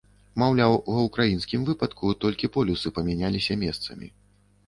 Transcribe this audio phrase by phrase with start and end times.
[0.43, 4.07] Маўляў, ва ўкраінскім выпадку толькі полюсы памяняліся месцамі.